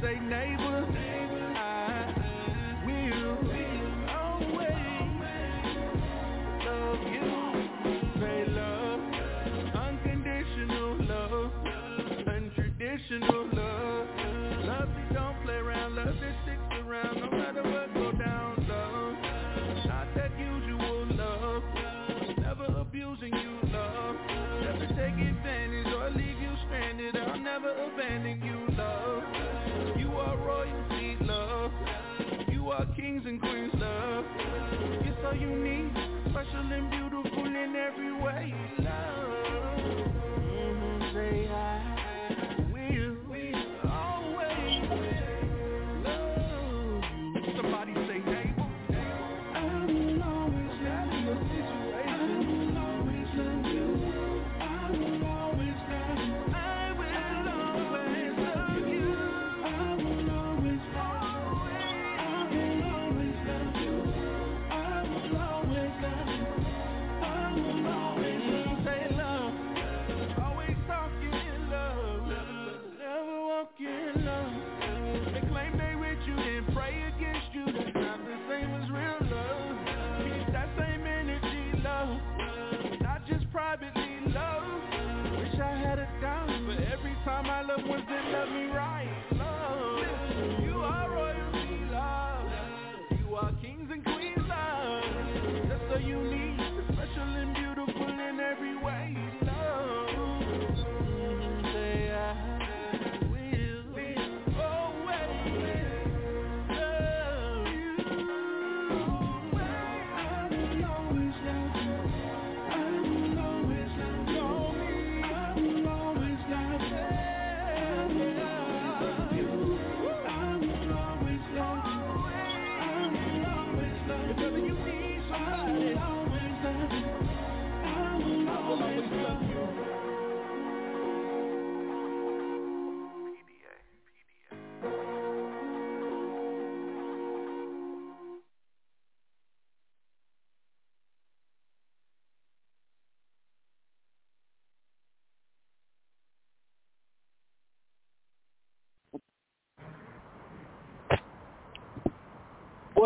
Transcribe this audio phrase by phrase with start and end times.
[0.00, 0.65] Say neighbor.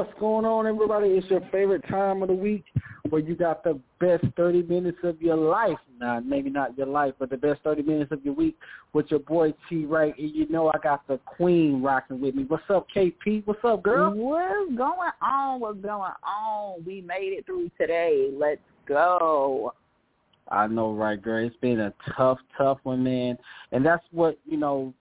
[0.00, 1.08] What's going on, everybody?
[1.08, 2.64] It's your favorite time of the week
[3.10, 5.76] where you got the best 30 minutes of your life.
[5.98, 8.56] Nah, maybe not your life, but the best 30 minutes of your week
[8.94, 9.84] with your boy T.
[9.84, 10.18] Wright.
[10.18, 12.46] And you know I got the queen rocking with me.
[12.48, 13.42] What's up, KP?
[13.44, 14.14] What's up, girl?
[14.14, 15.60] What's going on?
[15.60, 16.82] What's going on?
[16.86, 18.30] We made it through today.
[18.32, 19.74] Let's go.
[20.48, 21.46] I know, right, girl.
[21.46, 23.36] It's been a tough, tough one, man.
[23.72, 24.94] And that's what, you know,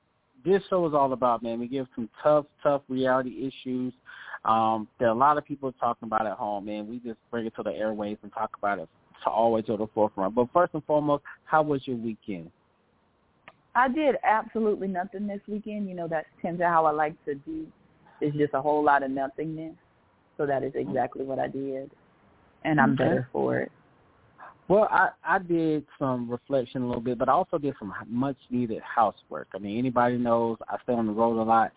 [0.44, 1.58] this show is all about, man.
[1.58, 3.94] We give some tough, tough reality issues
[4.46, 6.88] um, that a lot of people are talking about at home, man.
[6.88, 8.90] We just bring it to the airwaves and talk about it
[9.24, 10.36] to always go to the forefront.
[10.36, 12.52] But first and foremost, how was your weekend?
[13.76, 15.90] I did absolutely nothing this weekend.
[15.90, 17.68] You know, that tends to how I like to do.
[18.22, 19.76] It's just a whole lot of nothingness.
[20.38, 21.92] So that is exactly what I did.
[22.64, 23.04] And I'm Okay.
[23.04, 23.72] better for it.
[24.70, 28.38] Well, I I did some reflection a little bit, but I also did some much
[28.52, 29.48] needed housework.
[29.56, 31.72] I mean, anybody knows I stay on the road a lot,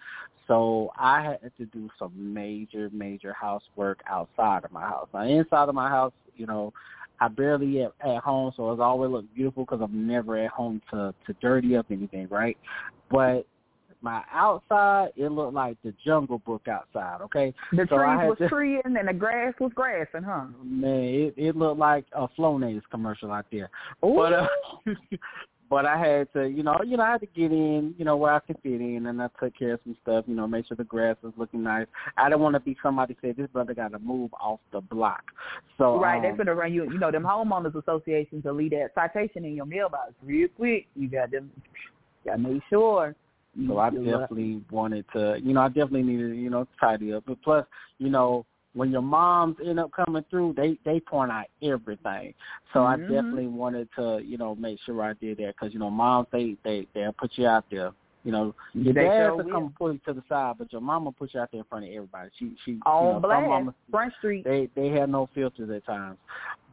[0.47, 5.09] so I had to do some major major housework outside of my house.
[5.15, 6.75] Now, inside of my house, you know,
[7.19, 10.83] I barely at, at home, so it's always look beautiful because I'm never at home
[10.91, 12.59] to to dirty up anything, right?
[13.11, 13.47] But
[14.02, 17.20] my outside, it looked like the Jungle Book outside.
[17.22, 20.44] Okay, The So I trees was to- treeing and the grass was grassing, huh?
[20.64, 23.70] man, it it looked like a Flonase commercial out there.
[24.04, 24.14] Ooh.
[24.16, 24.49] But uh,
[25.70, 28.16] but I had to, you know, you know, I had to get in, you know,
[28.19, 30.66] where I could fit in, and I took care of some stuff, you know, make
[30.66, 31.87] sure the grass was looking nice.
[32.19, 35.22] I didn't want to be somebody said this brother got to move off the block.
[35.78, 36.84] So right, um, they're gonna run you.
[36.84, 40.87] You know, them homeowners associations will leave that citation in your mailbox real quick.
[40.94, 41.50] You got them.
[42.25, 43.16] Got to make sure.
[43.69, 47.25] So I definitely wanted to, you know, I definitely needed, you know, tidy up.
[47.26, 47.66] But plus,
[47.99, 52.32] you know, when your moms end up coming through, they they point out everything.
[52.72, 53.00] So I Mhm.
[53.00, 56.56] definitely wanted to, you know, make sure I did that because you know, moms they
[56.64, 57.93] they they'll put you out there.
[58.25, 61.12] You know, your They dad will come pull you to the side, but your mama
[61.12, 62.31] put you out there in front of everybody.
[62.38, 64.44] She she on you know, blast, mamas Front Street.
[64.44, 66.19] they they have no filters at times.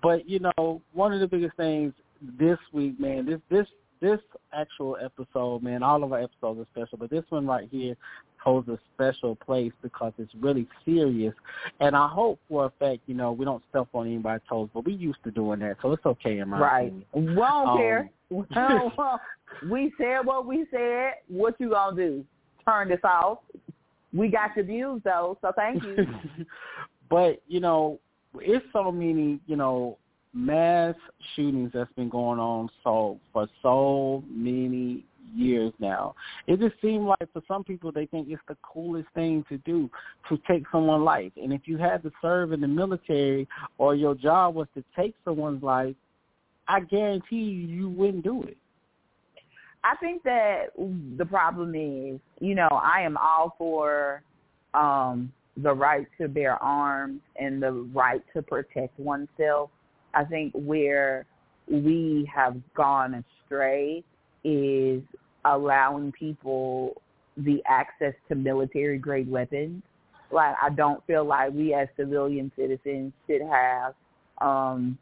[0.01, 1.93] But you know, one of the biggest things
[2.39, 3.67] this week, man, this this
[4.01, 4.19] this
[4.53, 7.95] actual episode, man, all of our episodes are special, but this one right here
[8.37, 11.33] holds a special place because it's really serious.
[11.79, 14.85] And I hope for a fact, you know, we don't step on anybody's toes, but
[14.85, 16.87] we used to doing that, so it's okay in my Right.
[16.87, 17.05] opinion.
[17.13, 18.09] We don't Um, care.
[18.29, 18.93] We don't
[19.69, 21.13] we said what we said.
[21.27, 22.25] What you gonna do?
[22.65, 23.39] Turn this off?
[24.13, 26.07] We got your views though, so thank you.
[27.09, 27.99] but you know,
[28.35, 29.97] it's so many, you know,
[30.33, 30.95] mass
[31.35, 35.03] shootings that's been going on so for so many
[35.35, 36.15] years now.
[36.47, 39.89] It just seems like for some people they think it's the coolest thing to do
[40.27, 41.31] to take someone's life.
[41.37, 43.47] And if you had to serve in the military
[43.77, 45.95] or your job was to take someone's life,
[46.67, 48.57] I guarantee you you wouldn't do it.
[49.83, 50.67] I think that
[51.17, 54.21] the problem is, you know, I am all for
[54.73, 59.69] um the right to bear arms and the right to protect oneself.
[60.19, 61.25] I think where
[61.69, 64.03] we have gone astray
[64.43, 65.01] is
[65.45, 67.01] allowing people
[67.37, 69.81] the access to military grade weapons.
[70.31, 73.93] Like I don't feel like we as civilian citizens should have
[74.41, 74.97] um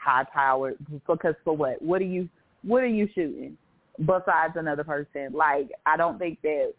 [0.00, 0.76] high powered
[1.06, 1.80] because for what?
[1.80, 2.28] What are you
[2.62, 3.56] what are you shooting?
[3.98, 5.32] besides another person.
[5.32, 6.72] Like I don't think that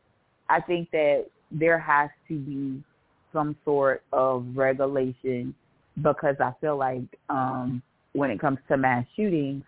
[0.50, 2.84] I think that there has to be
[3.34, 5.54] some sort of regulation
[6.01, 7.81] because I feel like um
[8.13, 9.63] when it comes to mass shootings,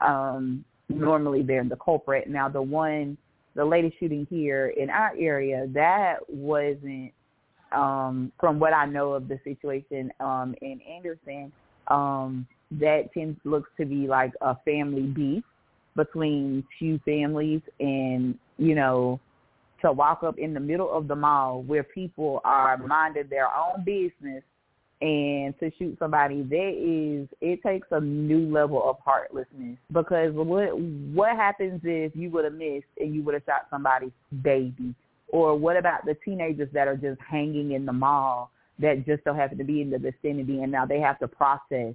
[0.00, 2.28] um normally they're the culprit.
[2.28, 3.16] Now the one
[3.56, 7.12] the latest shooting here in our area, that wasn't
[7.72, 11.52] um from what I know of the situation um in Anderson,
[11.88, 15.42] um that tends looks to be like a family beef
[15.96, 19.18] between two families and, you know,
[19.82, 23.82] to walk up in the middle of the mall where people are minding their own
[23.84, 24.42] business
[25.00, 30.78] and to shoot somebody that is it takes a new level of heartlessness because what
[30.78, 34.10] what happens if you would have missed and you would have shot somebody's
[34.42, 34.94] baby
[35.28, 39.32] or what about the teenagers that are just hanging in the mall that just so
[39.32, 41.94] happen to be in the vicinity and now they have to process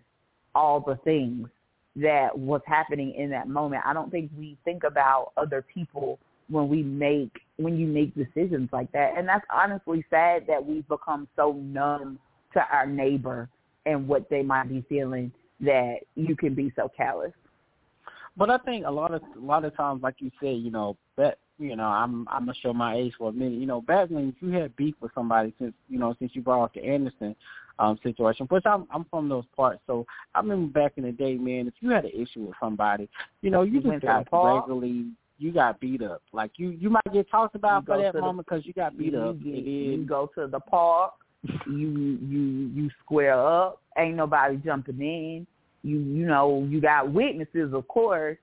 [0.56, 1.48] all the things
[1.96, 3.84] that was happening in that moment.
[3.86, 6.20] I don't think we think about other people
[6.50, 9.14] when we make when you make decisions like that.
[9.18, 12.20] And that's honestly sad that we've become so numb
[12.56, 13.50] to our neighbor
[13.86, 15.32] and what they might be feeling
[15.62, 17.32] that you can be so callous.
[18.38, 20.98] But I think a lot of a lot of times, like you said, you know,
[21.18, 23.60] that you know, I'm I'm gonna show my age for a minute.
[23.60, 26.42] You know, back when if you had beef with somebody, since you know, since you
[26.42, 27.36] brought up the Anderson
[27.80, 31.36] um situation, which I'm I'm from those parts, so I remember back in the day,
[31.36, 33.10] man, if you had an issue with somebody,
[33.42, 35.06] you know, you You just went to the got regularly.
[35.38, 36.22] You got beat up.
[36.32, 39.12] Like you, you might get talked about You for that moment because you got beat
[39.12, 39.36] you, up.
[39.36, 41.14] and you go to the park,
[41.68, 43.82] you you you square up.
[43.98, 45.48] Ain't nobody jumping in.
[45.84, 48.38] You you know you got witnesses, of course,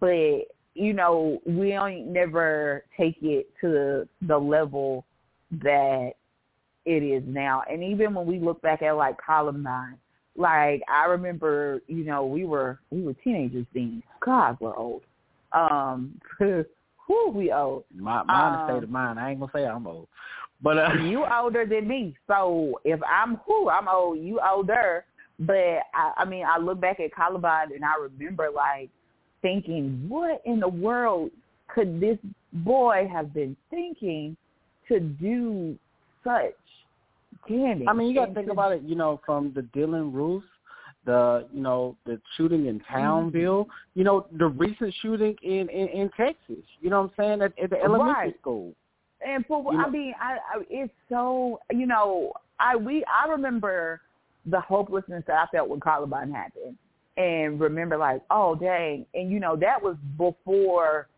[0.00, 0.42] but
[0.74, 5.04] you know we ain't never take it to the level
[5.62, 6.12] that
[6.84, 7.62] it is now.
[7.70, 9.96] And even when we look back at like Columbine,
[10.36, 14.02] like I remember, you know, we were we were teenagers then.
[14.24, 15.02] God, we're old.
[15.52, 17.84] Um, who we old?
[17.94, 19.18] my my Um, state of mind.
[19.20, 20.08] I ain't gonna say I'm old,
[20.64, 22.16] but uh, you older than me.
[22.26, 25.04] So if I'm who I'm old, you older.
[25.38, 25.54] But
[25.94, 28.88] I, I mean, I look back at Columbine and I remember like
[29.42, 31.30] thinking, what in the world
[31.68, 32.18] could this
[32.52, 34.36] boy have been thinking
[34.88, 35.76] to do
[36.24, 36.54] such
[37.48, 37.86] damage?
[37.88, 38.82] I mean, you got to think about it.
[38.82, 40.44] You know, from the Dylan Roof,
[41.04, 46.10] the you know the shooting in Townville, you know the recent shooting in in, in
[46.16, 46.64] Texas.
[46.80, 48.40] You know what I'm saying at, at the elementary Right.
[48.40, 48.72] school.
[49.24, 54.00] And for You I mean, I, I it's so you know, I we I remember
[54.46, 56.76] the hopelessness that I felt when Columbine happened,
[57.16, 61.08] and remember like, oh dang, and you know that was before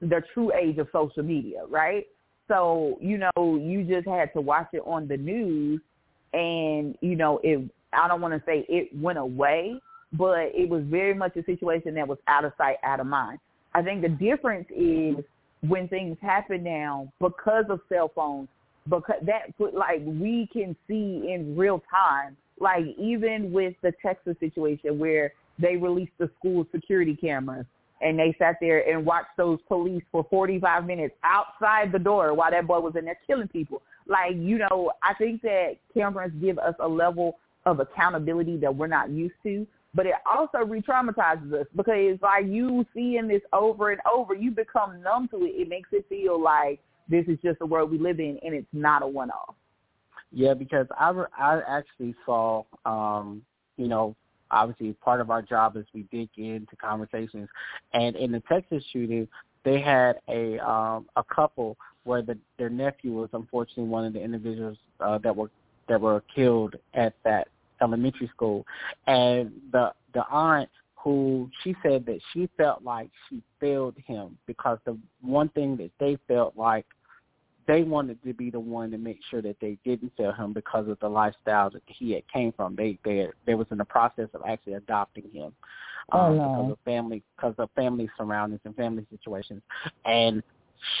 [0.00, 2.06] the true age of social media, right?
[2.48, 5.80] So, you know, you just had to watch it on the news
[6.32, 9.80] and, you know, it I don't want to say it went away,
[10.12, 13.38] but it was very much a situation that was out of sight, out of mind.
[13.74, 15.24] I think the difference is
[15.62, 18.48] when things happen now because of cell phones,
[18.88, 24.98] because that like we can see in real time, like even with the Texas situation
[24.98, 27.66] where they released the school security cameras
[28.00, 32.50] and they sat there and watched those police for 45 minutes outside the door while
[32.50, 33.82] that boy was in there killing people.
[34.06, 38.86] Like, you know, I think that cameras give us a level of accountability that we're
[38.86, 43.90] not used to, but it also re-traumatizes us because it's like you seeing this over
[43.90, 45.50] and over, you become numb to it.
[45.50, 48.66] It makes it feel like this is just the world we live in and it's
[48.72, 49.54] not a one-off.
[50.30, 53.42] Yeah, because I, re- I actually saw, um,
[53.76, 54.14] you know,
[54.50, 57.48] obviously part of our job is we dig into conversations,
[57.92, 59.26] and in the Texas shooting,
[59.64, 64.22] they had a um, a couple where the, their nephew was unfortunately one of the
[64.22, 65.50] individuals uh, that were
[65.88, 67.48] that were killed at that
[67.80, 68.66] elementary school,
[69.06, 74.78] and the the aunt who she said that she felt like she failed him because
[74.84, 76.84] the one thing that they felt like
[77.68, 80.88] they wanted to be the one to make sure that they didn't fail him because
[80.88, 82.74] of the lifestyle that he had came from.
[82.74, 85.52] They they they was in the process of actually adopting him
[86.12, 86.42] um, Oh, no.
[86.42, 89.62] because of family because of family surroundings and family situations,
[90.04, 90.42] and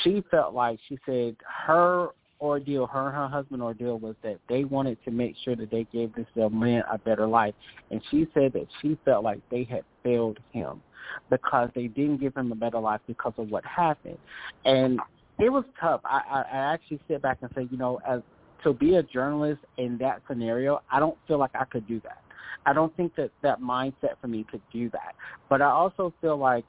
[0.02, 2.08] she felt like she said her
[2.40, 5.84] ordeal, her and her husband ordeal was that they wanted to make sure that they
[5.92, 7.54] gave this young man a better life.
[7.90, 10.82] And she said that she felt like they had failed him
[11.30, 14.18] because they didn't give him a better life because of what happened.
[14.64, 15.00] And
[15.38, 16.00] it was tough.
[16.04, 18.20] I, I, I actually sit back and say, you know, as
[18.64, 22.18] to be a journalist in that scenario, I don't feel like I could do that.
[22.66, 25.14] I don't think that that mindset for me could do that.
[25.48, 26.64] But I also feel like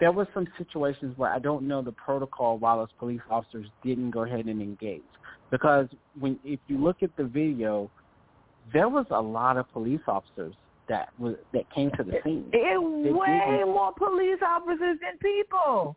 [0.00, 4.10] there were some situations where I don't know the protocol while those police officers didn't
[4.10, 5.02] go ahead and engage.
[5.50, 5.86] Because
[6.18, 7.90] when if you look at the video,
[8.72, 10.54] there was a lot of police officers
[10.88, 12.48] that was that came to the scene.
[12.52, 15.96] It They way more police officers than people.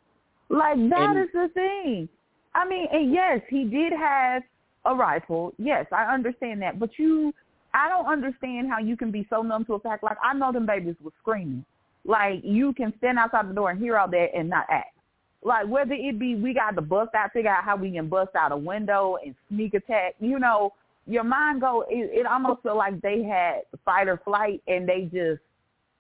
[0.50, 2.10] Like that is And- the thing.
[2.54, 4.44] I mean, and yes, he did have
[4.86, 5.54] a rifle.
[5.58, 6.80] Yes, I understand that.
[6.80, 7.34] But you,
[7.74, 10.04] I don't understand how you can be so numb to a fact.
[10.04, 11.64] Like I know them babies were screaming.
[12.06, 14.96] Like you can stand outside the door and hear all that and not act.
[15.44, 18.36] Like whether it be we got to bust out, figure out how we can bust
[18.36, 20.16] out a window and sneak attack.
[20.20, 20.74] You know,
[21.08, 21.86] your mind go.
[21.90, 25.42] It, it almost felt like they had fight or flight and they just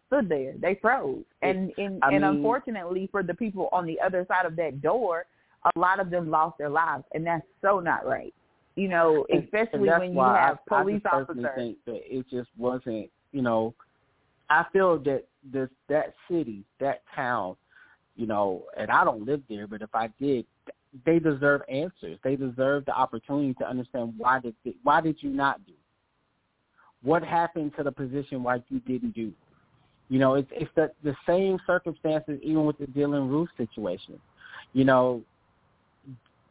[0.08, 0.54] stood there.
[0.60, 1.24] They froze.
[1.42, 4.82] And and, I and mean- unfortunately for the people on the other side of that
[4.82, 5.26] door,
[5.76, 8.34] a lot of them lost their lives, and that's so not right.
[8.76, 11.46] You know, especially when you have I, police I officers.
[11.56, 13.74] think that it just wasn't, you know,
[14.50, 17.56] I feel that this that city, that town,
[18.16, 20.46] you know, and I don't live there, but if I did,
[21.06, 22.18] they deserve answers.
[22.24, 25.74] They deserve the opportunity to understand why did they, why did you not do?
[27.04, 29.32] What happened to the position why you didn't do?
[30.10, 34.20] You know, it's it's the the same circumstances even with the Dylan Roof situation.
[34.74, 35.22] You know,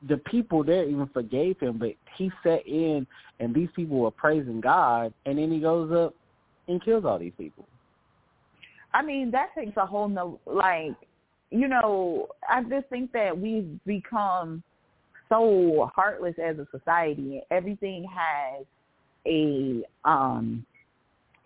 [0.09, 3.07] the people there even forgave him, but he sat in
[3.39, 6.15] and these people were praising God, and then he goes up
[6.69, 7.67] and kills all these people.
[8.93, 10.95] I mean, that takes a whole no like,
[11.51, 14.63] you know, I just think that we've become
[15.29, 18.67] so heartless as a society and everything has
[19.27, 20.65] a um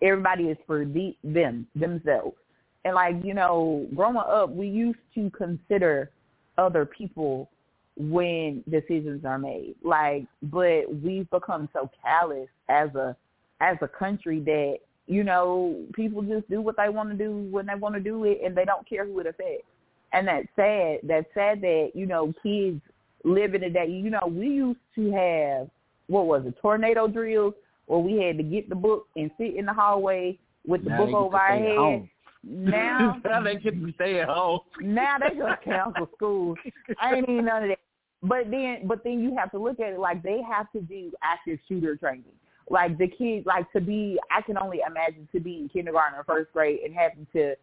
[0.01, 2.35] everybody is for the them, themselves.
[2.83, 6.11] And like, you know, growing up we used to consider
[6.57, 7.49] other people
[7.97, 9.75] when decisions are made.
[9.83, 13.15] Like, but we've become so callous as a
[13.61, 17.65] as a country that you know people just do what they want to do when
[17.65, 19.65] they want to do it, and they don't care who it affects.
[20.13, 20.99] And that's sad.
[21.03, 22.81] That's sad that you know kids
[23.23, 23.87] live in a day.
[23.87, 25.69] You know, we used to have
[26.07, 27.53] what was it, tornado drills,
[27.87, 31.05] where we had to get the book and sit in the hallway with the Now
[31.05, 32.09] book over our head.
[32.43, 34.59] Now now they get to stay at home.
[34.81, 36.55] now they just cancel school.
[37.01, 37.79] I ain't even none of that.
[38.23, 41.11] But then, but then you have to look at it like they have to do
[41.21, 42.23] active shooter training.
[42.69, 46.23] Like the kids, like to be, I can only imagine to be in kindergarten or
[46.23, 47.55] first grade and having to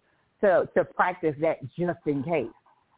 [0.42, 2.46] to to practice that just in case.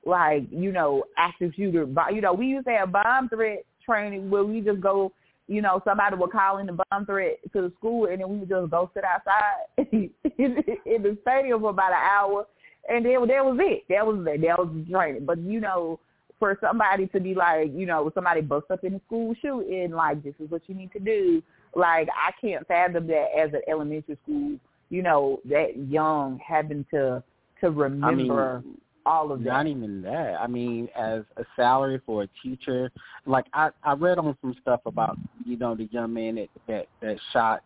[0.05, 1.87] Like you know, active shooter.
[2.13, 5.13] You know, we used to have bomb threat training where we just go.
[5.47, 8.39] You know, somebody would call in the bomb threat to the school, and then we
[8.39, 12.47] would just go sit outside in, the stadium for about an hour,
[12.89, 13.85] and then that was it.
[13.89, 14.41] That was that.
[14.41, 15.27] That was the training.
[15.27, 16.01] But you know,
[16.39, 20.23] for somebody to be like, you know, somebody bust up in the school shooting, like
[20.23, 21.43] this is what you need to do.
[21.77, 24.59] Like I can't fathom that as an elementary school,
[24.91, 27.23] you know, that young having to
[27.61, 28.63] to remember
[29.07, 29.51] all of that.
[29.51, 30.37] Not even that.
[30.41, 32.91] I mean, as a salary for a teacher,
[33.27, 36.87] like I I read on some stuff about you know the young man that that
[37.01, 37.63] that shot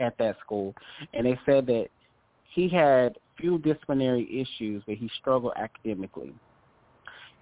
[0.00, 0.74] at that school,
[1.12, 1.88] and they said that
[2.54, 6.32] he had few disciplinary issues, but he struggled academically.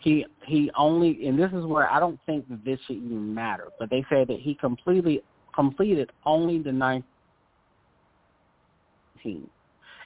[0.00, 3.68] He he only, and this is where I don't think that this should even matter,
[3.78, 5.22] but they said that he completely
[5.58, 7.04] completed only the ninth
[9.20, 9.50] team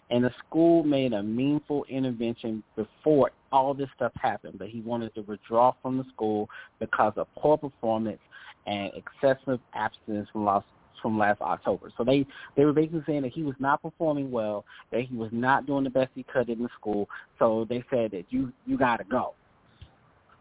[0.08, 5.14] and the school made a meaningful intervention before all this stuff happened, but he wanted
[5.14, 6.48] to withdraw from the school
[6.80, 8.18] because of poor performance
[8.66, 10.64] and excessive abstinence from last
[11.02, 11.92] from last October.
[11.98, 12.24] So they
[12.56, 15.84] they were basically saying that he was not performing well, that he was not doing
[15.84, 17.10] the best he could in the school.
[17.38, 19.34] So they said that you you got to go.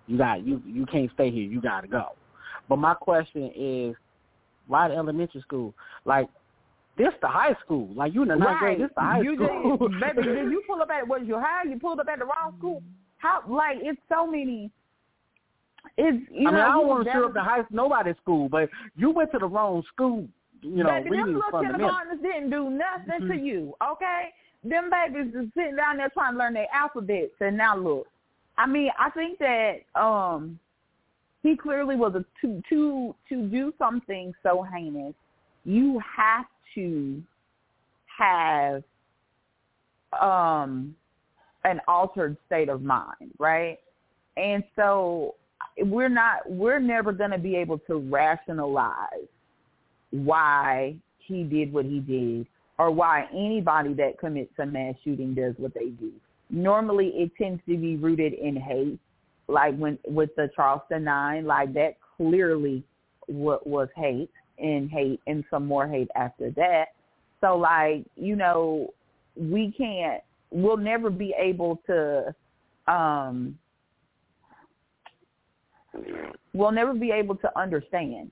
[0.08, 1.44] You got you you can't stay here.
[1.44, 2.12] You got to go.
[2.70, 3.96] But my question is,
[4.68, 5.74] why the elementary school?
[6.06, 6.30] Like
[6.98, 7.90] this the high school.
[7.96, 9.78] Like you in the ninth grade, this the high you school.
[9.78, 11.70] Did, baby, did you pull up at was you high?
[11.70, 12.82] You pulled up at the wrong school.
[13.18, 14.72] How like it's so many.
[15.98, 18.50] It's you I mean, know, I don't want to stir up the high nobody's school,
[18.50, 20.28] but you went to the wrong school.
[20.62, 23.44] You know, Baby, them little kindergartners didn't do nothing to Mhm.
[23.44, 24.32] you, okay?
[24.64, 28.08] Them babies is sitting down there trying to learn their alphabets, and now look.
[28.58, 30.60] I mean, I think that um
[31.44, 35.14] he clearly was a to to to do something so heinous.
[35.66, 36.46] You have
[36.76, 37.22] to
[38.18, 38.84] have
[40.20, 40.96] um
[41.64, 43.80] an altered state of mind, right?
[44.38, 45.36] And so
[45.78, 49.28] we're not we're never going to be able to rationalize
[50.12, 55.54] why he did what he did or why anybody that commits a mass shooting does
[55.58, 56.12] what they do.
[56.50, 59.00] Normally it tends to be rooted in hate,
[59.52, 62.84] like when with the Charleston Nine, like that clearly
[63.28, 66.86] what was hate and hate and some more hate after that.
[67.40, 68.94] So like, you know,
[69.36, 72.34] we can't we'll never be able to
[72.88, 73.58] um
[76.54, 78.32] we'll never be able to understand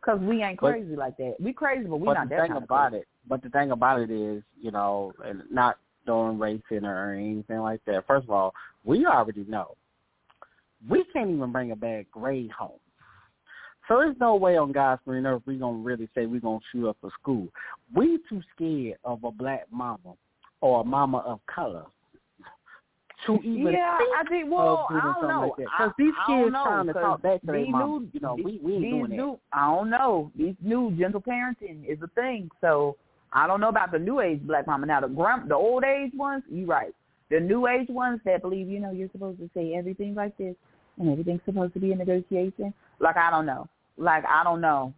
[0.00, 1.36] because we ain't But- crazy like that.
[1.40, 3.02] We crazy, but we but not the that thing kind about of crazy.
[3.02, 7.14] it, but the thing about it is, you know, and not throwing race in or
[7.14, 8.06] anything like that.
[8.06, 8.54] First of all,
[8.84, 9.76] we already know
[10.88, 12.78] we can't even bring a bad grade home.
[13.88, 16.88] So there's no way on God's green earth we're gonna really say we're gonna shoot
[16.88, 17.48] up a school.
[17.94, 20.14] We too scared of a black mama
[20.60, 21.84] or a mama of color
[23.26, 24.50] to even Yeah, think I think.
[24.50, 25.40] Well, of doing I don't something know.
[25.48, 25.66] like that.
[25.76, 27.86] 'Cause these I kids know, trying to talk back to their mama.
[27.86, 29.16] new- You know, we we ain't doing that.
[29.16, 30.30] new, I don't know.
[30.36, 32.50] These new gentle parenting is a thing.
[32.60, 32.96] So
[33.32, 34.86] I don't know about the new age black mama.
[34.86, 36.94] Now the grand, the old age ones, you right.
[37.30, 40.56] The new age ones that believe, you know, you're supposed to say everything like this
[40.98, 42.72] and everything's supposed to be a negotiation.
[43.00, 43.68] Like I don't know.
[43.96, 44.92] Like I don't know.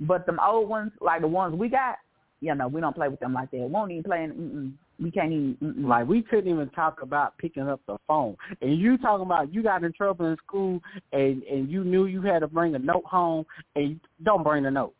[0.00, 1.96] But them old ones, like the ones we got,
[2.40, 3.58] you know, we don't play with them like that.
[3.58, 4.18] Won't even play.
[4.18, 4.72] Mm-mm.
[4.98, 5.56] We can't even.
[5.62, 5.86] Mm-mm.
[5.86, 9.62] Like we couldn't even talk about picking up the phone, and you talking about you
[9.62, 10.80] got in trouble in school,
[11.12, 13.44] and and you knew you had to bring a note home,
[13.76, 14.94] and don't bring a note.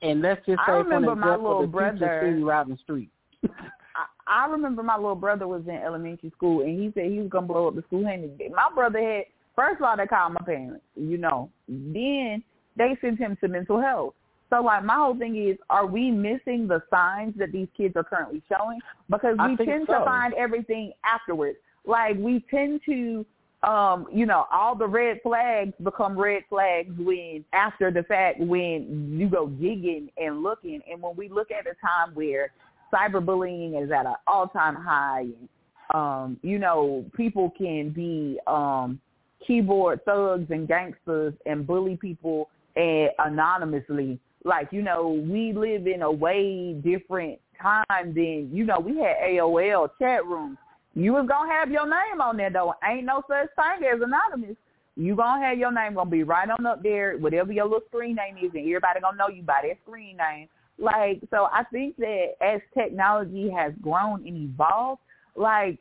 [0.00, 2.78] And let's just I say, for remember my little brother- see you out in the
[2.78, 3.10] street.
[4.28, 7.46] I, remember my little brother was in elementary school and he said he was gonna
[7.46, 8.06] blow up the school.
[8.06, 9.24] And my brother had
[9.56, 11.50] first of all they called my parents, you know.
[11.68, 12.42] Then
[12.76, 14.14] they sent him to mental health.
[14.50, 18.04] So like my whole thing is, are we missing the signs that these kids are
[18.04, 18.80] currently showing?
[19.10, 19.98] Because we tend so.
[19.98, 21.58] to find everything afterwards.
[21.84, 23.26] Like we tend to
[23.62, 29.16] um, you know, all the red flags become red flags when after the fact when
[29.18, 32.52] you go digging and looking and when we look at a time where
[32.92, 35.48] cyberbullying is at an all time high and
[35.94, 39.00] um, you know, people can be um
[39.46, 44.18] keyboard thugs and gangsters and bully people and anonymously.
[44.44, 49.16] Like, you know, we live in a way different time than you know, we had
[49.16, 50.58] AOL chat rooms.
[50.94, 52.74] You was gonna have your name on there though.
[52.88, 54.56] Ain't no such thing as anonymous.
[54.96, 58.16] You gonna have your name gonna be right on up there, whatever your little screen
[58.16, 60.48] name is, and everybody gonna know you by that screen name.
[60.78, 65.00] Like, so I think that as technology has grown and evolved,
[65.34, 65.80] like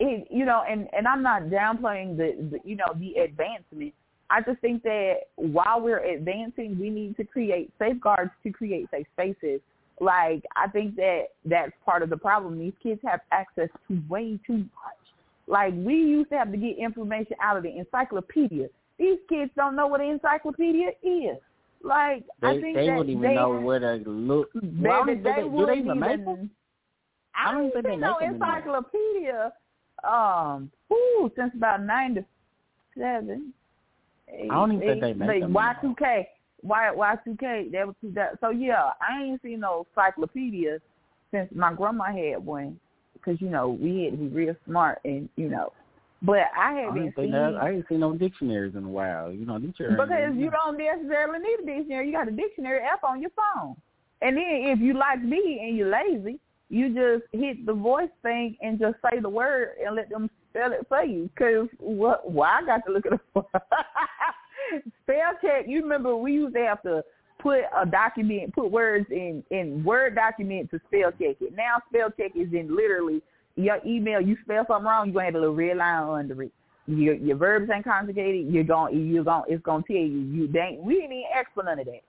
[0.00, 3.94] it, you know, and and I'm not downplaying the, the you know the advancement.
[4.30, 9.06] I just think that while we're advancing, we need to create safeguards to create safe
[9.12, 9.60] spaces.
[10.00, 12.58] Like I think that that's part of the problem.
[12.58, 15.02] These kids have access to way too much.
[15.46, 18.68] Like we used to have to get information out of the encyclopedia.
[18.98, 21.36] These kids don't know what an encyclopedia is.
[21.82, 24.50] Like They I think they that wouldn't even they know where to look.
[24.54, 26.50] Well, I don't Baby, even they they, do they even make them?
[27.34, 29.52] I don't think they see no encyclopedia.
[30.04, 32.24] Um, ooh, since about ninety
[32.96, 33.52] seven.
[34.28, 36.28] I don't even think they make them Y two K,
[36.62, 37.68] Y Y two K.
[37.72, 37.96] That was.
[38.14, 40.78] That, so yeah, I ain't seen no encyclopedia
[41.30, 42.78] since my grandma had one.
[43.14, 45.72] Because you know we had to be real smart and you know
[46.22, 47.58] But I I haven't ain't seen that.
[47.60, 49.32] I ain't seen no dictionaries in a while.
[49.32, 49.96] You know, dictionary.
[49.96, 52.06] because you don't necessarily need a dictionary.
[52.06, 53.76] You got a dictionary app on your phone.
[54.20, 58.56] And then if you like me and you're lazy, you just hit the voice thing
[58.62, 61.28] and just say the word and let them spell it for you.
[61.34, 62.30] Because what?
[62.30, 63.18] Why I got to look at a
[65.02, 65.66] spell check?
[65.66, 67.02] You remember we used to have to
[67.40, 71.54] put a document, put words in in Word document to spell check it.
[71.56, 73.22] Now spell check is in literally
[73.56, 74.20] your email.
[74.20, 76.52] You spell something wrong, you're gonna have a little red line under it.
[76.86, 78.52] Your your verbs ain't conjugated.
[78.52, 81.62] You're going you're going it's gonna tell you you they we ain't even ask for
[81.62, 82.02] none of that.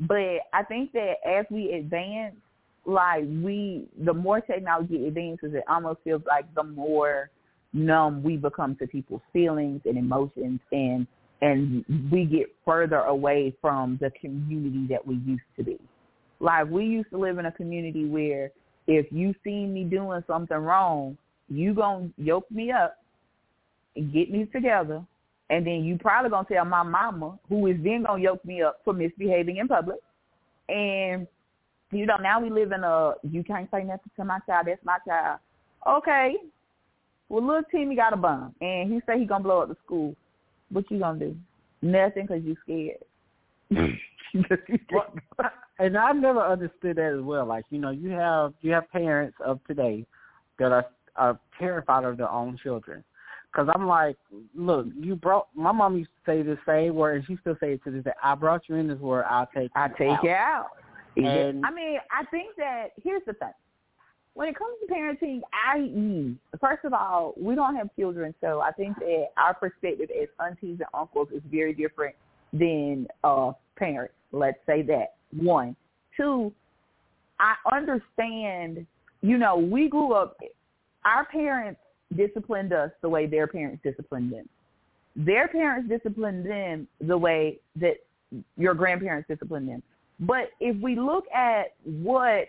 [0.00, 2.36] But I think that as we advance,
[2.84, 7.30] like we the more technology advances, it almost feels like the more
[7.72, 11.06] numb we become to people's feelings and emotions and
[11.40, 15.78] and we get further away from the community that we used to be.
[16.40, 18.50] Like we used to live in a community where
[18.88, 21.16] if you see me doing something wrong,
[21.48, 22.96] you gonna yoke me up
[23.94, 25.04] and get me together,
[25.50, 28.80] and then you probably gonna tell my mama, who is then gonna yoke me up
[28.84, 29.98] for misbehaving in public.
[30.70, 31.26] And
[31.90, 34.66] you know, now we live in a you can't say nothing to my child.
[34.66, 35.38] That's my child.
[35.86, 36.36] Okay.
[37.28, 40.16] Well, little Timmy got a bum, and he say he gonna blow up the school.
[40.70, 41.36] What you gonna do?
[41.82, 43.04] Nothing, cause you scared.
[43.70, 43.98] Mm.
[45.78, 47.46] Well, and I've never understood that as well.
[47.46, 50.04] Like you know, you have you have parents of today
[50.58, 50.86] that are
[51.16, 53.04] are terrified of their own children.
[53.52, 54.16] Because I'm like,
[54.54, 57.72] look, you brought my mom used to say the same word, and she still say
[57.72, 58.12] it to this day.
[58.22, 59.26] I brought you in this world.
[59.28, 59.70] I'll take.
[59.74, 60.24] I take out.
[60.24, 60.66] you out.
[61.16, 63.48] And- I mean, I think that here's the thing.
[64.34, 65.40] When it comes to parenting,
[65.74, 70.28] i.e., first of all, we don't have children, so I think that our perspective as
[70.38, 72.14] aunties and uncles is very different
[72.52, 74.14] than uh parents.
[74.30, 75.14] Let's say that.
[75.36, 75.76] One.
[76.16, 76.52] Two,
[77.40, 78.86] I understand,
[79.22, 80.36] you know, we grew up
[81.04, 81.80] our parents
[82.16, 84.48] disciplined us the way their parents disciplined them.
[85.16, 87.96] Their parents disciplined them the way that
[88.56, 89.82] your grandparents disciplined them.
[90.20, 92.48] But if we look at what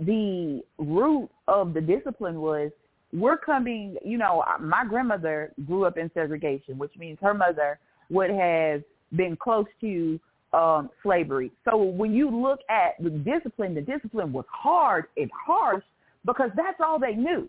[0.00, 2.70] the root of the discipline was,
[3.12, 7.78] we're coming, you know, my grandmother grew up in segregation, which means her mother
[8.10, 8.82] would have
[9.14, 10.18] been close to
[10.56, 11.52] um, slavery.
[11.68, 15.84] So when you look at the discipline, the discipline was hard and harsh
[16.24, 17.48] because that's all they knew,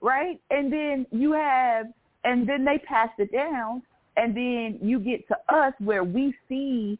[0.00, 0.40] right?
[0.50, 1.86] And then you have,
[2.24, 3.82] and then they passed it down,
[4.16, 6.98] and then you get to us where we see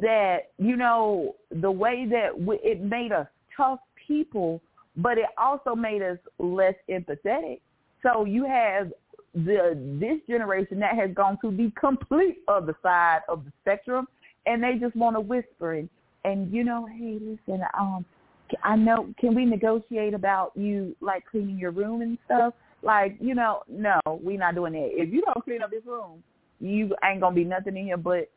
[0.00, 3.26] that you know the way that we, it made us
[3.56, 4.60] tough people,
[4.96, 7.60] but it also made us less empathetic.
[8.02, 8.92] So you have
[9.34, 14.06] the this generation that has gone to the complete other side of the spectrum,
[14.46, 15.88] and they just want to whisper and
[16.24, 18.04] and you know, hey, listen, um,
[18.62, 22.54] I know, can we negotiate about you like cleaning your room and stuff?
[22.82, 24.88] Like, you know, no, we're not doing that.
[24.92, 26.22] If you don't clean up this room,
[26.60, 28.30] you ain't gonna be nothing in here but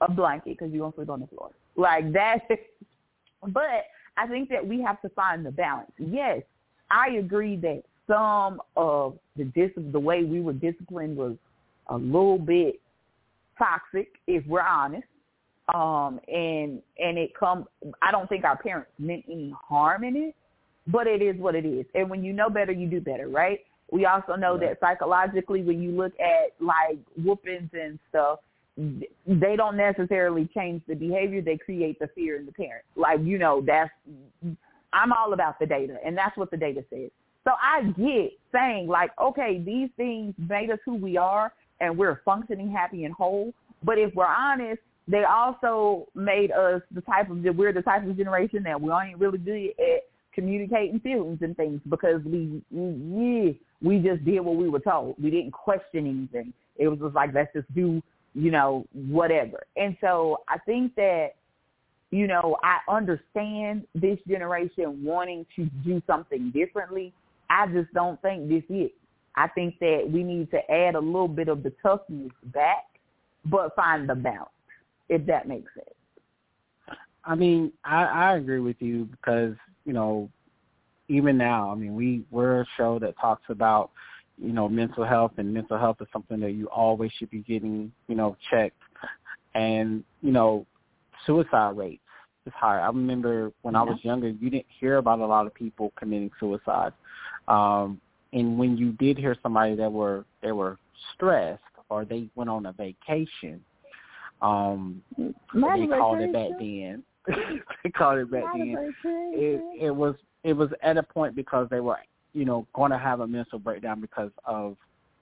[0.00, 1.50] a blanket because you're gonna sleep on the floor.
[1.76, 2.40] Like that.
[3.48, 3.84] but
[4.16, 5.92] I think that we have to find the balance.
[5.98, 6.42] Yes,
[6.90, 11.36] I agree that some of the dis- the way we were disciplined was
[11.88, 12.80] a little bit
[13.58, 15.06] toxic, if we're honest.
[15.74, 17.66] Um, and and it come.
[18.00, 20.34] I don't think our parents meant any harm in it,
[20.86, 21.84] but it is what it is.
[21.94, 23.60] And when you know better, you do better, right?
[23.90, 28.40] We also know that psychologically, when you look at like whoopings and stuff,
[29.26, 32.84] they don't necessarily change the behavior; they create the fear in the parent.
[32.96, 33.90] Like you know, that's
[34.92, 37.10] I'm all about the data, and that's what the data says.
[37.44, 42.20] So I get saying like, okay, these things made us who we are, and we're
[42.24, 43.52] functioning happy and whole.
[43.82, 48.16] But if we're honest, they also made us the type of we're the type of
[48.16, 50.02] generation that we ain't really good at
[50.34, 55.16] communicating feelings and things because we we we just did what we were told.
[55.20, 56.52] We didn't question anything.
[56.76, 58.02] It was just like let's just do
[58.34, 59.64] you know whatever.
[59.76, 61.30] And so I think that
[62.10, 67.12] you know I understand this generation wanting to do something differently.
[67.50, 68.90] I just don't think this is.
[69.36, 72.86] I think that we need to add a little bit of the toughness back,
[73.44, 74.50] but find the balance,
[75.08, 75.88] if that makes sense.
[77.24, 80.30] I mean, I, I agree with you because you know,
[81.08, 83.90] even now, I mean, we we're a show that talks about
[84.38, 87.92] you know mental health, and mental health is something that you always should be getting
[88.06, 88.80] you know checked,
[89.54, 90.66] and you know,
[91.26, 92.02] suicide rates
[92.46, 92.80] is higher.
[92.80, 96.30] I remember when I was younger, you didn't hear about a lot of people committing
[96.40, 96.92] suicide,
[97.46, 98.00] um,
[98.32, 100.78] and when you did hear somebody that were they were
[101.14, 103.62] stressed or they went on a vacation,
[104.42, 107.02] um, they called it back then.
[107.84, 108.94] they called it back then.
[109.04, 111.98] It it was it was at a point because they were
[112.32, 114.76] you know going to have a mental breakdown because of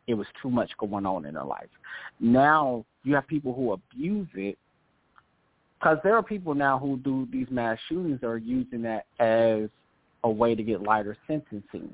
[0.07, 1.69] it was too much going on in their life.
[2.21, 4.59] Now you have people who abuse it
[5.79, 9.69] because there are people now who do these mass shootings are using that as
[10.25, 11.91] a way to get lighter sentencing.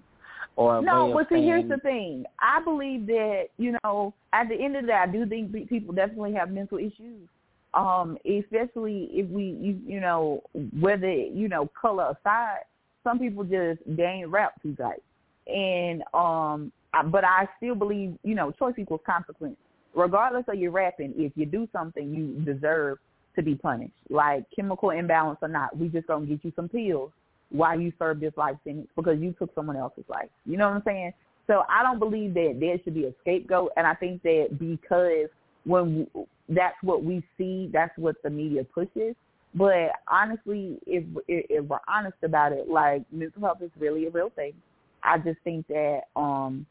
[0.56, 2.24] Or no, but see, saying, here's the thing.
[2.38, 5.94] I believe that you know, at the end of the day, I do think people
[5.94, 7.28] definitely have mental issues.
[7.74, 10.42] Um, especially if we, you, you know,
[10.78, 12.64] whether you know color aside,
[13.02, 15.02] some people just gain rap too tight,
[15.46, 19.56] and um, I, but I still believe you know choice equals consequence.
[19.94, 22.98] Regardless of your rapping, if you do something, you deserve
[23.36, 23.92] to be punished.
[24.10, 27.10] Like chemical imbalance or not, we just gonna get you some pills
[27.52, 30.28] while you served this life sentence because you took someone else's life.
[30.46, 31.12] You know what I'm saying?
[31.46, 35.28] So I don't believe that there should be a scapegoat, and I think that because
[35.64, 39.14] when we, that's what we see, that's what the media pushes.
[39.54, 44.10] But honestly, if, if if we're honest about it, like mental health is really a
[44.10, 44.54] real thing.
[45.02, 46.64] I just think that um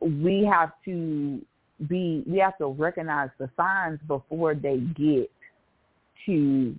[0.00, 1.40] we have to
[1.88, 5.30] be we have to recognize the signs before they get
[6.26, 6.76] too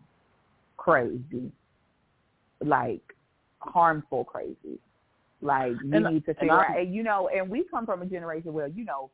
[0.78, 1.52] crazy,
[2.66, 3.02] like
[3.60, 4.80] harmful crazy.
[5.42, 8.06] Like we And- need to figure out, and you know, and we come from a
[8.06, 9.10] generation where you know,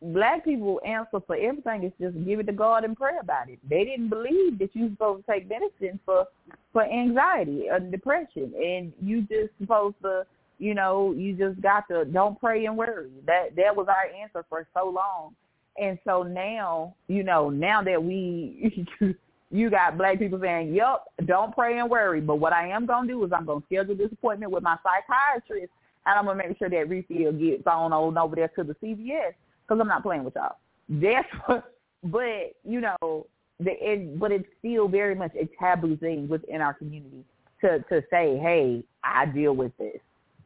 [0.00, 3.60] black people answer for everything is just give it to God and pray about it.
[3.68, 6.26] They didn't believe that you supposed to take medicine for
[6.72, 10.26] for anxiety and depression, and you just supposed to,
[10.58, 13.10] you know, you just got to don't pray and worry.
[13.26, 15.36] That that was our answer for so long,
[15.80, 18.84] and so now, you know, now that we.
[19.54, 23.08] You got black people saying, "Yup, don't pray and worry." But what I am gonna
[23.08, 25.72] do is I'm gonna schedule this appointment with my psychiatrist,
[26.06, 29.34] and I'm gonna make sure that refill gets on over there to the CVS
[29.66, 30.56] because I'm not playing with y'all.
[30.88, 33.26] That's what, but you know,
[33.60, 37.24] the it, but it's still very much a taboo thing within our community
[37.60, 40.00] to to say, hey, I deal with this,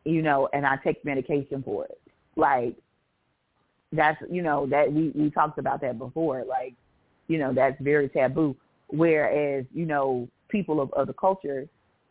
[0.05, 2.01] you know, and I take medication for it.
[2.37, 2.77] Like
[3.93, 6.45] that's you know that we we talked about that before.
[6.45, 6.75] Like
[7.29, 8.57] you know that's very taboo.
[8.89, 11.69] Whereas you know people of other cultures,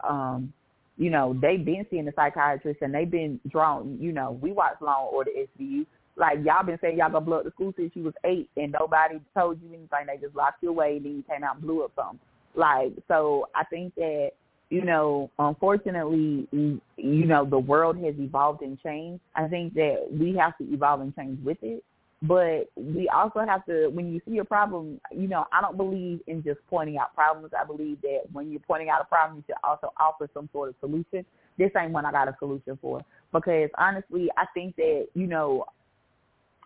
[0.08, 0.54] um,
[0.98, 3.98] you know they've been seeing the psychiatrist and they've been drawn.
[4.00, 5.86] You know we watch Law and Order SVU.
[6.18, 8.72] Like y'all been saying y'all gonna blow up the school since you was eight and
[8.72, 10.08] nobody told you anything.
[10.08, 12.20] They just locked you away and then you came out and blew up something.
[12.56, 14.32] Like so, I think that
[14.70, 16.82] you know, unfortunately, you
[17.26, 19.22] know, the world has evolved and changed.
[19.36, 21.84] I think that we have to evolve and change with it.
[22.28, 26.22] But we also have to, when you see a problem, you know, I don't believe
[26.28, 27.52] in just pointing out problems.
[27.60, 30.70] I believe that when you're pointing out a problem, you should also offer some sort
[30.70, 31.26] of solution.
[31.58, 33.02] This ain't one I got a solution for.
[33.34, 35.66] Because honestly, I think that, you know,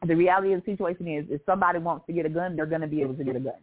[0.05, 2.81] the reality of the situation is if somebody wants to get a gun, they're going
[2.81, 3.53] to be able to get a gun.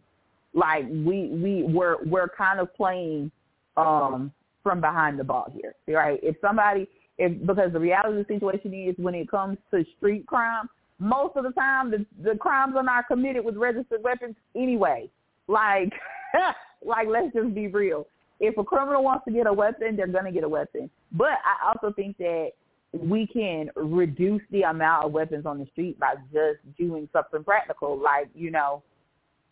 [0.53, 3.31] Like we we we're we're kind of playing
[3.75, 4.31] um
[4.63, 6.19] from behind the ball here, right?
[6.23, 10.25] If somebody if because the reality of the situation is when it comes to street
[10.25, 15.09] crime, most of the time the the crimes are not committed with registered weapons anyway.
[15.47, 15.93] Like
[16.85, 18.07] like let's just be real.
[18.39, 20.89] If a criminal wants to get a weapon, they're gonna get a weapon.
[21.11, 22.51] But I also think that
[22.93, 27.97] we can reduce the amount of weapons on the street by just doing something practical,
[27.97, 28.83] like you know,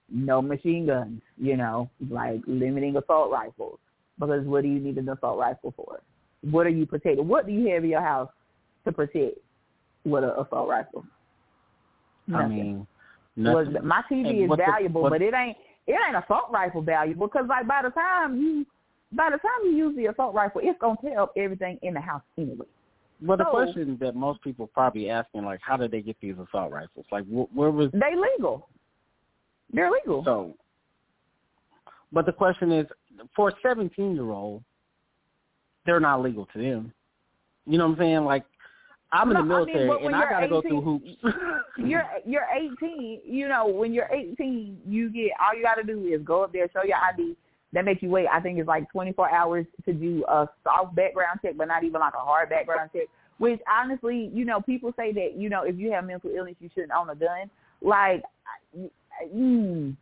[0.10, 1.22] no machine guns.
[1.38, 3.80] You know, like limiting assault rifles.
[4.20, 6.02] Because what do you need an assault rifle for?
[6.42, 7.28] What are you protecting?
[7.28, 8.30] What do you have in your house
[8.86, 9.38] to protect
[10.06, 11.06] with an assault rifle?
[12.28, 12.50] I Nothing.
[12.50, 12.88] mean,
[13.54, 15.58] Was my TV And is what the- valuable, but it ain't
[15.88, 18.66] it ain't assault rifle valuable because like by the time you
[19.12, 22.02] by the time you use the assault rifle, it's gonna tear up everything in the
[22.02, 22.66] house anyway.
[23.22, 26.36] Well, the So- question that most people probably asking, like, how did they get these
[26.40, 27.06] assault rifles?
[27.12, 28.68] Like, wh- where was They legal.
[29.72, 30.24] They're legal.
[30.24, 30.54] so?
[32.12, 32.88] But the question is,
[33.36, 34.64] for a seventeen-year-old,
[35.86, 36.94] they're not legal to them.
[37.66, 38.26] You know what I'm saying?
[38.26, 38.46] Like,
[39.12, 41.10] I'm in the No, I mean, military and I gotta go through hoops.
[41.78, 43.22] you're you're 18.
[43.26, 46.54] You know, when you're 18, you get all you got to do is go up
[46.54, 47.36] there, show your ID.
[47.74, 48.28] That makes you wait.
[48.32, 52.00] I think it's like 24 hours to do a soft background check, but not even
[52.00, 53.08] like a hard background check.
[53.38, 56.70] Which honestly, you know, people say that you know if you have mental illness, you
[56.74, 57.50] shouldn't own a gun.
[57.82, 58.24] Like,
[59.36, 59.96] mm,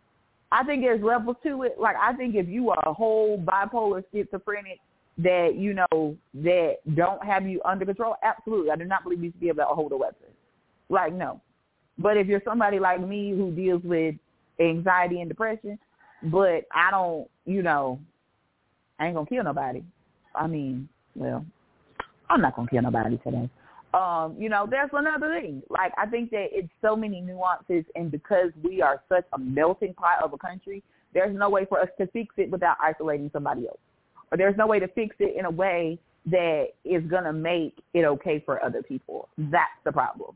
[0.52, 1.78] I think there's levels to it.
[1.80, 4.80] Like, I think if you are a whole bipolar schizophrenic
[5.18, 9.32] that you know that don't have you under control, absolutely, I do not believe you
[9.32, 10.28] should be able to hold a weapon.
[10.90, 11.42] Like, no.
[12.04, 14.16] But if you're somebody like me who deals with
[14.60, 15.80] anxiety and depression,
[16.24, 17.98] but I don't, you know,
[19.00, 19.82] I ain't gonna kill nobody.
[20.36, 21.46] I mean, well,
[22.30, 23.50] I'm not gonna kill nobody today.
[23.94, 25.64] Um, you know, that's another thing.
[25.70, 29.94] Like I think that it's so many nuances and because we are such a melting
[29.94, 33.66] pot of a country, there's no way for us to fix it without isolating somebody
[33.66, 33.80] else.
[34.30, 38.04] Or there's no way to fix it in a way that is gonna make it
[38.04, 39.30] okay for other people.
[39.38, 40.36] That's the problem.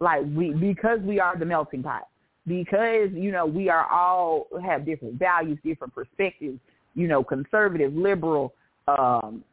[0.00, 2.08] Like we because we are the melting pot.
[2.46, 6.58] Because, you know, we are all have different values, different perspectives,
[6.94, 8.54] you know, conservative, liberal,
[8.86, 9.44] um,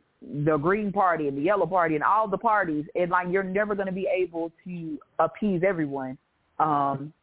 [0.43, 3.75] the Green Party and the Yellow Party and all the parties, and like you're never
[3.75, 6.17] going to be able to appease everyone
[6.59, 7.13] um,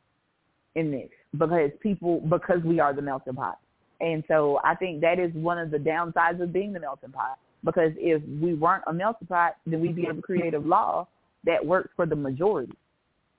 [0.74, 1.08] in this
[1.38, 3.58] because people because we are the melting pot,
[4.00, 7.38] and so I think that is one of the downsides of being the melting pot.
[7.64, 11.06] Because if we weren't a melting pot, then we'd be able to create a law
[11.44, 12.72] that works for the majority.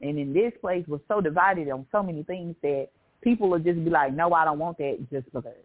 [0.03, 2.89] And in this place, we're so divided on so many things that
[3.21, 5.55] people will just be like, "No, I don't want that," just because,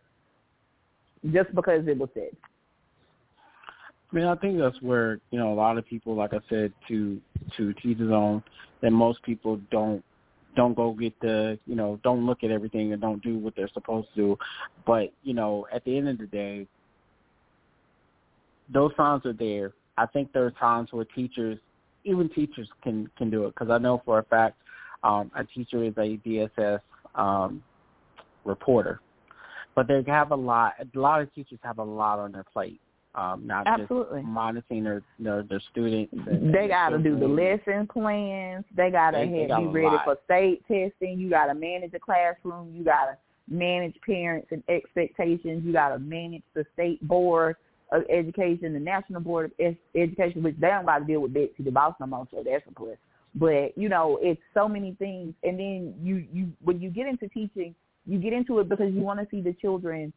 [1.33, 2.31] just because it was said.
[4.11, 6.73] I mean, I think that's where you know a lot of people, like I said,
[6.87, 7.21] to
[7.57, 8.43] to teach his own.
[8.81, 10.05] That most people don't
[10.55, 13.71] don't go get the you know don't look at everything and don't do what they're
[13.75, 14.39] supposed to.
[14.87, 16.67] But you know, at the end of the day,
[18.73, 19.73] those signs are there.
[19.97, 21.59] I think there are times where teachers,
[22.09, 24.57] even teachers, can can do it because I know for a fact
[25.03, 26.81] um, a teacher is a DSS
[27.15, 27.63] um,
[28.45, 29.01] reporter,
[29.75, 30.75] but they have a lot.
[30.81, 32.81] A lot of teachers have a lot on their plate
[33.19, 34.21] um, not Absolutely.
[34.21, 36.15] just monitoring their their, their students.
[36.53, 38.65] They got to do the lesson plans.
[38.77, 40.05] They got to be ready lot.
[40.05, 41.19] for state testing.
[41.19, 42.73] You got to manage the classroom.
[42.75, 43.17] You got to
[43.49, 45.65] manage parents and expectations.
[45.65, 47.57] You got to manage the state board
[47.91, 51.63] of education, the national board of education, which they don't got to deal with Betsy
[51.63, 52.97] DeVos no more, so that's a plus.
[53.35, 57.29] But you know, it's so many things, and then you you when you get into
[57.29, 57.75] teaching,
[58.07, 60.13] you get into it because you want to see the children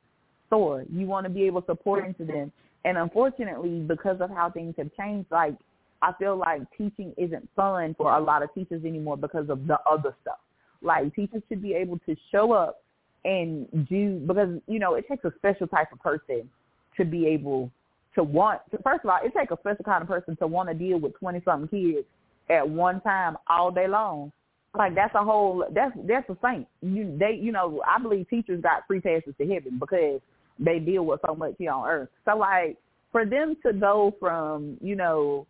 [0.49, 0.85] soar.
[0.91, 2.51] You want to be able to pour into them.
[2.83, 5.55] And unfortunately, because of how things have changed, like
[6.01, 9.77] I feel like teaching isn't fun for a lot of teachers anymore because of the
[9.89, 10.39] other stuff.
[10.81, 12.83] Like teachers should be able to show up
[13.23, 16.49] and do because you know it takes a special type of person
[16.97, 17.71] to be able
[18.15, 18.61] to want.
[18.71, 20.99] To, first of all, it takes a special kind of person to want to deal
[20.99, 22.05] with twenty something kids
[22.49, 24.31] at one time all day long.
[24.77, 26.67] Like that's a whole that's that's a saint.
[26.81, 30.21] You they you know I believe teachers got free passes to heaven because
[30.59, 32.09] they deal with so much here on earth.
[32.25, 32.77] So like
[33.11, 35.45] for them to go from you know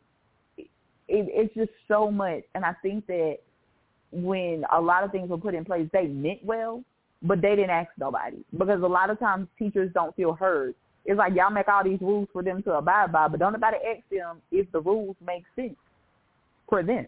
[0.58, 0.67] it,
[1.30, 3.38] it's just so much, and I think that
[4.12, 6.84] when a lot of things were put in place, they meant well,
[7.21, 10.73] but they didn't ask nobody because a lot of times teachers don't feel heard.
[11.05, 13.77] It's like y'all make all these rules for them to abide by, but don't nobody
[13.77, 15.75] ask them if the rules make sense
[16.69, 17.07] for them.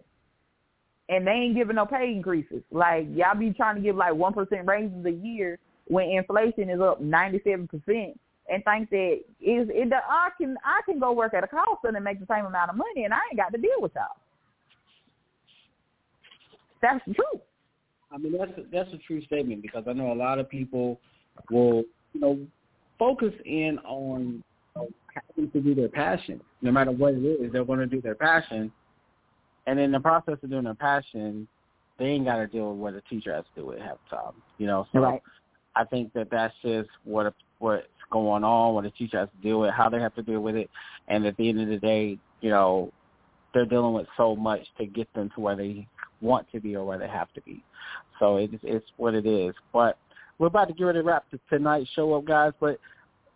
[1.10, 2.63] And they ain't giving no pay increases.
[2.71, 6.82] Like y'all be trying to give like one percent raises a year when inflation is
[6.82, 11.12] up ninety seven percent and think that is it the I can I can go
[11.12, 13.38] work at a call center and make the same amount of money and I ain't
[13.38, 14.15] got to deal with y'all.
[16.82, 17.41] That's truth.
[18.12, 20.99] I mean, that's that's a true statement because I know a lot of people
[21.49, 22.39] will, you know,
[23.04, 24.44] focus in on you
[24.78, 26.39] know, having to do their passion.
[26.62, 28.72] No matter what it is, they're going to do their passion,
[29.68, 31.46] and in the process of doing their passion,
[32.00, 34.34] they ain't got to deal with what a teacher has to do with half time.
[34.58, 35.22] You know, so Right.
[35.76, 39.60] I think that that's just what what's going on, what a teacher has to deal
[39.60, 40.70] with, how they have to deal with it,
[41.10, 42.89] and at the end of the day, you know,
[43.54, 45.88] they're dealing with so much to get them to where they
[46.22, 47.62] want to be or where they have to be.
[48.20, 49.54] So it's it's what it is.
[49.74, 49.98] But
[50.39, 52.54] we're about to get ready to wrap the tonight's show up, guys.
[52.60, 52.80] But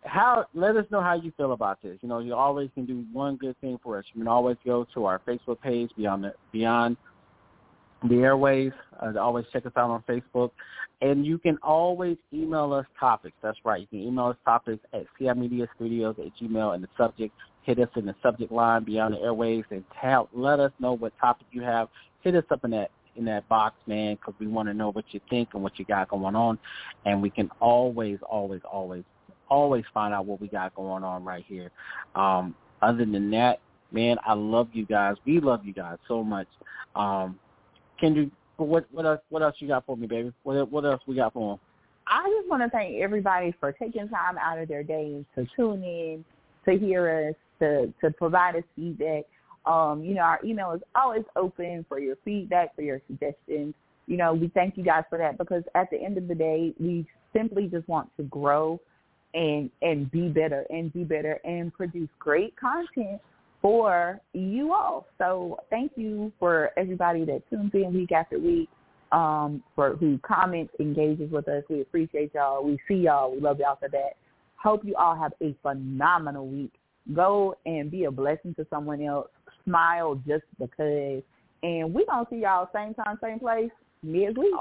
[0.08, 0.46] how?
[0.54, 1.98] Let us know how you feel about this.
[2.00, 4.04] You know, you always can do one good thing for us.
[4.12, 6.96] You can always go to our Facebook page, Beyond the Beyond
[8.08, 8.72] the Airways.
[9.00, 10.50] Uh, always check us out on Facebook,
[11.02, 13.36] and you can always email us topics.
[13.42, 13.80] That's right.
[13.80, 17.88] You can email us topics at Media Studios at Gmail, and the subject hit us
[17.96, 21.62] in the subject line Beyond the Airways, and tell let us know what topic you
[21.62, 21.88] have.
[22.22, 25.04] Hit us up in that in that box, man, because we want to know what
[25.10, 26.58] you think and what you got going on,
[27.04, 29.02] and we can always, always, always,
[29.50, 31.70] always find out what we got going on right here.
[32.14, 33.60] Um, other than that,
[33.92, 35.16] man, I love you guys.
[35.24, 36.48] We love you guys so much.
[36.94, 37.38] Um,
[38.00, 38.30] you?
[38.56, 39.20] What what else?
[39.28, 40.32] What else you got for me, baby?
[40.42, 41.60] What what else we got for them?
[42.06, 45.84] I just want to thank everybody for taking time out of their day to tune
[45.84, 46.24] in,
[46.64, 49.24] to hear us, to to provide us feedback.
[49.66, 53.74] Um, you know, our email is always open for your feedback, for your suggestions.
[54.06, 56.72] You know, we thank you guys for that because at the end of the day,
[56.80, 58.80] we simply just want to grow
[59.34, 63.20] and and be better and be better and produce great content
[63.60, 65.06] for you all.
[65.18, 68.68] So thank you for everybody that tunes in week after week,
[69.12, 71.64] um, for who comments, engages with us.
[71.68, 72.64] We appreciate y'all.
[72.64, 73.32] We see y'all.
[73.32, 74.12] We love y'all for that.
[74.56, 76.72] Hope you all have a phenomenal week.
[77.14, 79.28] Go and be a blessing to someone else.
[79.64, 81.22] Smile just because.
[81.62, 83.70] And we gonna see y'all same time, same place
[84.02, 84.54] next week.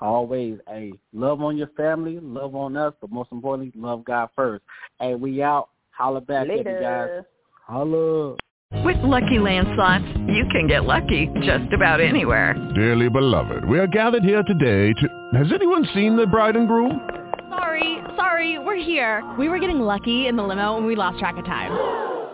[0.00, 4.64] Always, hey, love on your family, love on us, but most importantly, love God first.
[4.98, 5.68] Hey, we out.
[5.90, 6.74] Holla back at you guys.
[6.74, 7.26] Later.
[7.66, 8.36] Holla.
[8.84, 12.54] With Lucky Land slots, you can get lucky just about anywhere.
[12.74, 15.38] Dearly beloved, we are gathered here today to...
[15.38, 17.06] Has anyone seen the bride and groom?
[17.50, 19.28] Sorry, sorry, we're here.
[19.38, 21.72] We were getting lucky in the limo and we lost track of time.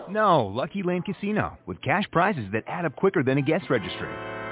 [0.09, 4.09] No, Lucky Land Casino, with cash prizes that add up quicker than a guest registry.